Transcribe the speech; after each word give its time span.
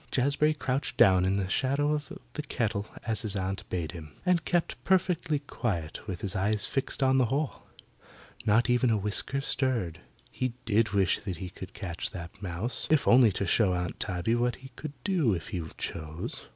Jazbury 0.11 0.57
crouched 0.57 0.97
down 0.97 1.25
in 1.25 1.37
the 1.37 1.47
shadow 1.47 1.91
of 1.93 2.11
the 2.33 2.41
kettle 2.41 2.87
as 3.05 3.21
his 3.21 3.35
aunt 3.35 3.69
bade 3.69 3.91
him, 3.91 4.13
and 4.25 4.43
kept 4.45 4.83
perfectly 4.83 5.37
quiet 5.37 6.07
with 6.07 6.21
his 6.21 6.35
eyes 6.35 6.65
fixed 6.65 7.03
on 7.03 7.19
the 7.19 7.25
hole. 7.27 7.67
Not 8.43 8.67
even 8.67 8.89
a 8.89 8.97
whisker 8.97 9.41
stirred. 9.41 9.99
He 10.31 10.53
did 10.65 10.89
wish 10.93 11.19
he 11.19 11.49
could 11.51 11.75
catch 11.75 12.09
that 12.09 12.41
mouse, 12.41 12.87
if 12.89 13.07
only 13.07 13.31
to 13.33 13.45
show 13.45 13.75
Aunt 13.75 13.99
Tabby 13.99 14.33
what 14.33 14.55
he 14.55 14.69
could 14.69 14.93
do 15.03 15.35
if 15.35 15.49
he 15.49 15.61
chose. 15.77 16.47